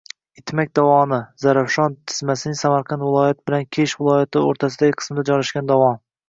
Itmak 0.41 0.69
dovoni– 0.77 1.17
Zarafshon 1.43 1.97
tizmasining 2.11 2.55
Samarqand 2.61 3.05
viloyati 3.09 3.47
bilan 3.51 3.69
Kesh 3.79 3.95
viloyati 4.01 4.43
o‘rtasidagi 4.49 4.97
qismida 5.03 5.27
joylashgan 5.31 5.71
dovon. 5.75 6.03